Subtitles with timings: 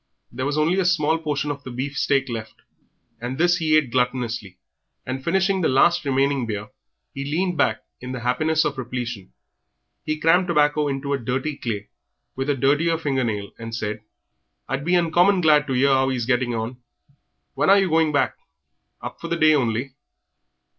[0.31, 2.55] There was only a small portion of the beef steak left,
[3.19, 4.57] and this he ate gluttonously,
[5.05, 6.69] and, finishing the last remaining beer,
[7.13, 9.31] he leaned back in the happiness of repletion.
[10.03, 11.89] He crammed tobacco into a dirty clay,
[12.35, 13.99] with a dirtier finger nail, and said
[14.67, 16.77] "I'd be uncommon glad to 'ear how he is getting on.
[17.53, 18.33] When are you going back?
[19.03, 19.93] Up for the day only?"